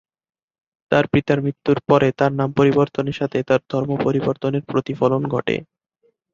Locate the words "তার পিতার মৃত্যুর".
0.91-1.77